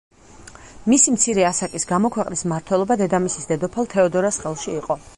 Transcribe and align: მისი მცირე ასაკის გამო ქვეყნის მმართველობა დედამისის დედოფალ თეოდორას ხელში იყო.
მისი 0.93 1.13
მცირე 1.17 1.45
ასაკის 1.51 1.85
გამო 1.91 2.13
ქვეყნის 2.17 2.43
მმართველობა 2.49 3.01
დედამისის 3.05 3.49
დედოფალ 3.55 3.95
თეოდორას 3.97 4.45
ხელში 4.47 4.79
იყო. 4.83 5.05